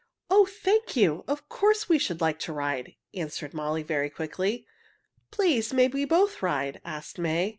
"Oh, 0.31 0.47
thank 0.47 0.95
you! 0.95 1.23
Of 1.27 1.47
course 1.47 1.87
we 1.87 1.99
should 1.99 2.21
like 2.21 2.39
to 2.39 2.51
ride," 2.53 2.95
answered 3.13 3.53
Molly 3.53 3.83
very 3.83 4.09
quickly. 4.09 4.65
"Please 5.29 5.73
may 5.73 5.89
we 5.89 6.05
both 6.05 6.41
ride?" 6.41 6.81
asked 6.83 7.19
May. 7.19 7.49